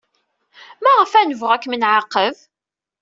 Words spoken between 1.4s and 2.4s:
ad kem-nɛaqeb?